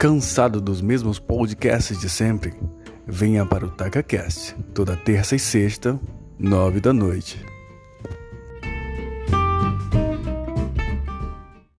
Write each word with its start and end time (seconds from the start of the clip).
Cansado 0.00 0.62
dos 0.62 0.80
mesmos 0.80 1.18
podcasts 1.18 2.00
de 2.00 2.08
sempre? 2.08 2.54
Venha 3.06 3.44
para 3.44 3.66
o 3.66 3.70
TacaCast, 3.70 4.56
toda 4.72 4.96
terça 4.96 5.36
e 5.36 5.38
sexta, 5.38 6.00
nove 6.38 6.80
da 6.80 6.90
noite. 6.90 7.44